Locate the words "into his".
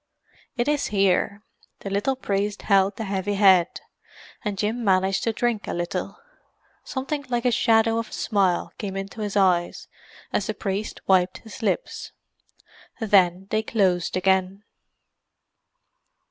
8.97-9.37